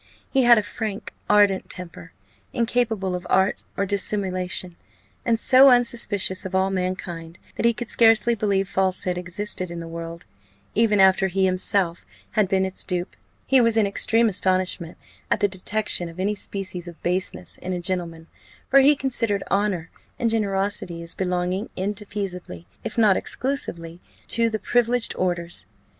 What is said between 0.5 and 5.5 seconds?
a frank, ardent temper, incapable of art or dissimulation, and